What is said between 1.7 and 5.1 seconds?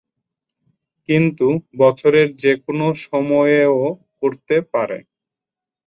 বছরের যেকোনো সময়েও করতে পারে।